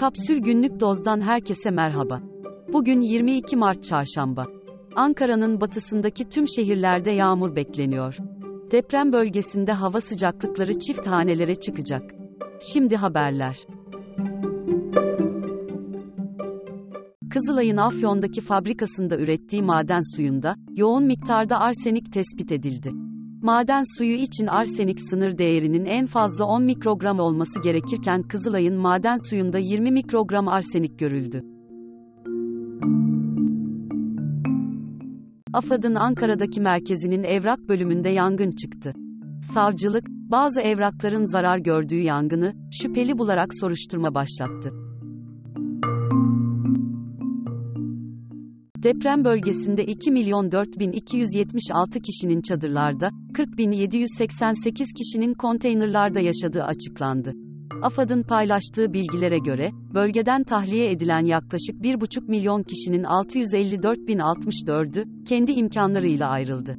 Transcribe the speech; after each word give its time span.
Kapsül 0.00 0.38
Günlük 0.38 0.80
Doz'dan 0.80 1.20
herkese 1.20 1.70
merhaba. 1.70 2.20
Bugün 2.72 3.00
22 3.00 3.56
Mart 3.56 3.82
Çarşamba. 3.82 4.46
Ankara'nın 4.96 5.60
batısındaki 5.60 6.28
tüm 6.28 6.48
şehirlerde 6.48 7.10
yağmur 7.10 7.56
bekleniyor. 7.56 8.16
Deprem 8.70 9.12
bölgesinde 9.12 9.72
hava 9.72 10.00
sıcaklıkları 10.00 10.78
çift 10.78 11.06
hanelere 11.06 11.54
çıkacak. 11.54 12.14
Şimdi 12.72 12.96
haberler. 12.96 13.56
Kızılay'ın 17.30 17.76
Afyon'daki 17.76 18.40
fabrikasında 18.40 19.16
ürettiği 19.16 19.62
maden 19.62 20.16
suyunda 20.16 20.54
yoğun 20.76 21.04
miktarda 21.04 21.60
arsenik 21.60 22.12
tespit 22.12 22.52
edildi. 22.52 23.09
Maden 23.42 23.82
suyu 23.98 24.14
için 24.14 24.46
arsenik 24.46 25.00
sınır 25.00 25.38
değerinin 25.38 25.84
en 25.84 26.06
fazla 26.06 26.44
10 26.44 26.62
mikrogram 26.62 27.20
olması 27.20 27.60
gerekirken 27.62 28.22
Kızılay'ın 28.22 28.76
maden 28.76 29.30
suyunda 29.30 29.58
20 29.58 29.90
mikrogram 29.90 30.48
arsenik 30.48 30.98
görüldü. 30.98 31.42
AFAD'ın 35.52 35.94
Ankara'daki 35.94 36.60
merkezinin 36.60 37.22
evrak 37.22 37.68
bölümünde 37.68 38.08
yangın 38.08 38.50
çıktı. 38.50 38.92
Savcılık, 39.54 40.08
bazı 40.08 40.60
evrakların 40.60 41.32
zarar 41.32 41.58
gördüğü 41.58 42.00
yangını, 42.00 42.52
şüpheli 42.82 43.18
bularak 43.18 43.48
soruşturma 43.60 44.14
başlattı. 44.14 44.72
Deprem 48.82 49.24
bölgesinde 49.24 49.84
2 49.84 50.10
milyon 50.10 50.52
4276 50.52 52.00
kişinin 52.00 52.40
çadırlarda, 52.40 53.10
40.788 53.32 54.72
kişinin 54.72 55.34
konteynerlarda 55.34 56.20
yaşadığı 56.20 56.62
açıklandı. 56.62 57.34
AFAD'ın 57.82 58.22
paylaştığı 58.22 58.92
bilgilere 58.92 59.38
göre, 59.38 59.70
bölgeden 59.94 60.44
tahliye 60.44 60.90
edilen 60.90 61.24
yaklaşık 61.24 61.76
1,5 61.82 62.28
milyon 62.28 62.62
kişinin 62.62 63.02
654.064'ü, 63.02 65.24
kendi 65.24 65.52
imkanlarıyla 65.52 66.28
ayrıldı. 66.28 66.78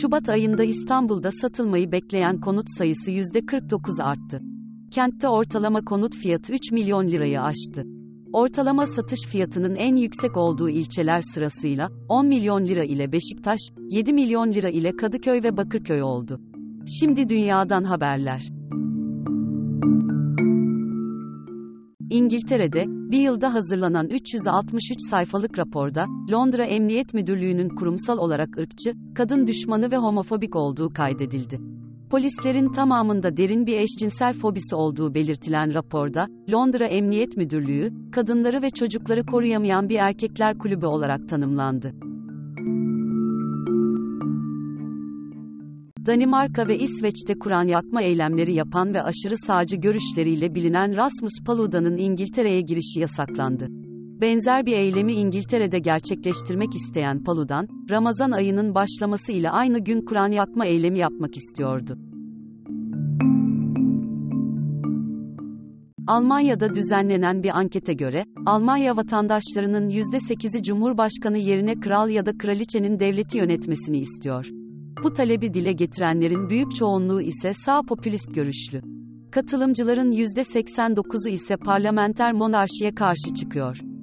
Şubat 0.00 0.28
ayında 0.28 0.64
İstanbul'da 0.64 1.30
satılmayı 1.30 1.92
bekleyen 1.92 2.40
konut 2.40 2.66
sayısı 2.78 3.10
%49 3.10 4.02
arttı. 4.02 4.53
Kentte 4.94 5.28
ortalama 5.28 5.84
konut 5.84 6.16
fiyatı 6.16 6.52
3 6.52 6.72
milyon 6.72 7.08
lirayı 7.08 7.42
aştı. 7.42 7.84
Ortalama 8.32 8.86
satış 8.86 9.20
fiyatının 9.28 9.74
en 9.74 9.96
yüksek 9.96 10.36
olduğu 10.36 10.68
ilçeler 10.68 11.20
sırasıyla 11.20 11.88
10 12.08 12.26
milyon 12.26 12.64
lira 12.64 12.84
ile 12.84 13.12
Beşiktaş, 13.12 13.58
7 13.90 14.12
milyon 14.12 14.52
lira 14.52 14.68
ile 14.68 14.96
Kadıköy 14.96 15.42
ve 15.42 15.56
Bakırköy 15.56 16.02
oldu. 16.02 16.40
Şimdi 17.00 17.28
dünyadan 17.28 17.84
haberler. 17.84 18.42
İngiltere'de, 22.10 22.84
bir 22.86 23.20
yılda 23.20 23.54
hazırlanan 23.54 24.08
363 24.08 24.98
sayfalık 25.10 25.58
raporda, 25.58 26.06
Londra 26.32 26.64
Emniyet 26.64 27.14
Müdürlüğü'nün 27.14 27.68
kurumsal 27.68 28.18
olarak 28.18 28.58
ırkçı, 28.58 28.94
kadın 29.14 29.46
düşmanı 29.46 29.90
ve 29.90 29.96
homofobik 29.96 30.56
olduğu 30.56 30.92
kaydedildi. 30.92 31.73
Polislerin 32.10 32.72
tamamında 32.72 33.36
derin 33.36 33.66
bir 33.66 33.76
eşcinsel 33.76 34.32
fobisi 34.32 34.74
olduğu 34.74 35.14
belirtilen 35.14 35.74
raporda, 35.74 36.26
Londra 36.52 36.86
Emniyet 36.86 37.36
Müdürlüğü, 37.36 38.10
kadınları 38.12 38.62
ve 38.62 38.70
çocukları 38.70 39.26
koruyamayan 39.26 39.88
bir 39.88 39.98
erkekler 39.98 40.58
kulübü 40.58 40.86
olarak 40.86 41.28
tanımlandı. 41.28 41.94
Danimarka 46.06 46.68
ve 46.68 46.78
İsveç'te 46.78 47.34
Kur'an 47.38 47.68
yakma 47.68 48.02
eylemleri 48.02 48.54
yapan 48.54 48.94
ve 48.94 49.02
aşırı 49.02 49.36
sağcı 49.38 49.76
görüşleriyle 49.76 50.54
bilinen 50.54 50.96
Rasmus 50.96 51.32
Paluda'nın 51.46 51.96
İngiltere'ye 51.96 52.60
girişi 52.60 53.00
yasaklandı. 53.00 53.68
Benzer 54.24 54.66
bir 54.66 54.76
eylemi 54.76 55.12
İngiltere'de 55.12 55.78
gerçekleştirmek 55.78 56.74
isteyen 56.74 57.24
Paludan, 57.24 57.68
Ramazan 57.90 58.30
ayının 58.30 58.74
başlaması 58.74 59.32
ile 59.32 59.50
aynı 59.50 59.78
gün 59.78 60.04
Kur'an 60.04 60.32
yakma 60.32 60.66
eylemi 60.66 60.98
yapmak 60.98 61.36
istiyordu. 61.36 61.98
Almanya'da 66.06 66.74
düzenlenen 66.74 67.42
bir 67.42 67.50
ankete 67.50 67.92
göre, 67.92 68.24
Almanya 68.46 68.96
vatandaşlarının 68.96 69.88
%8'i 69.88 70.62
Cumhurbaşkanı 70.62 71.38
yerine 71.38 71.80
kral 71.80 72.08
ya 72.08 72.26
da 72.26 72.38
kraliçenin 72.38 73.00
devleti 73.00 73.38
yönetmesini 73.38 73.98
istiyor. 73.98 74.46
Bu 75.02 75.12
talebi 75.12 75.54
dile 75.54 75.72
getirenlerin 75.72 76.50
büyük 76.50 76.76
çoğunluğu 76.76 77.22
ise 77.22 77.52
sağ 77.54 77.80
popülist 77.88 78.34
görüşlü. 78.34 78.82
Katılımcıların 79.30 80.12
%89'u 80.12 81.28
ise 81.28 81.56
parlamenter 81.56 82.32
monarşiye 82.32 82.94
karşı 82.94 83.34
çıkıyor. 83.34 83.93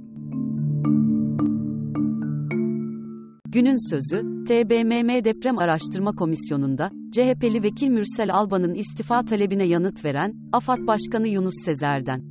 Günün 3.53 3.89
sözü, 3.89 4.21
TBMM 4.45 5.23
Deprem 5.23 5.57
Araştırma 5.57 6.11
Komisyonu'nda, 6.11 6.89
CHP'li 7.11 7.63
vekil 7.63 7.89
Mürsel 7.89 8.33
Alban'ın 8.33 8.73
istifa 8.73 9.25
talebine 9.25 9.63
yanıt 9.63 10.05
veren, 10.05 10.33
AFAD 10.51 10.87
Başkanı 10.87 11.27
Yunus 11.27 11.53
Sezer'den. 11.65 12.23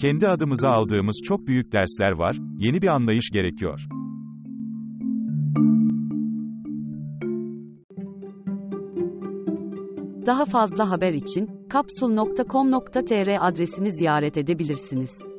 Kendi 0.00 0.28
adımıza 0.28 0.68
aldığımız 0.68 1.20
çok 1.24 1.46
büyük 1.46 1.72
dersler 1.72 2.12
var, 2.12 2.36
yeni 2.58 2.82
bir 2.82 2.86
anlayış 2.86 3.30
gerekiyor. 3.32 3.86
Daha 10.26 10.44
fazla 10.44 10.90
haber 10.90 11.12
için, 11.12 11.68
kapsul.com.tr 11.68 13.48
adresini 13.48 13.92
ziyaret 13.92 14.36
edebilirsiniz. 14.36 15.31